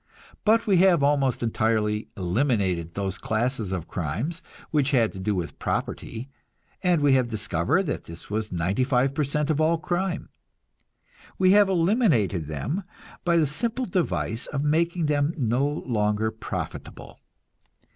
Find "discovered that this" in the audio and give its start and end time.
7.29-8.27